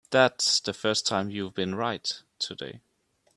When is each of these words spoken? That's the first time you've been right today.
That's 0.09 0.59
the 0.59 0.73
first 0.73 1.05
time 1.05 1.29
you've 1.29 1.53
been 1.53 1.75
right 1.75 2.11
today. 2.39 2.81